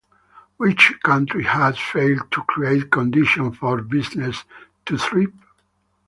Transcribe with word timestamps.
Which 0.57 0.93
countries 1.03 1.45
have 1.45 1.77
failed 1.77 2.31
to 2.31 2.41
create 2.45 2.89
conditions 2.89 3.55
for 3.57 3.83
businesses 3.83 4.45
to 4.87 4.97
thrive? 4.97 5.31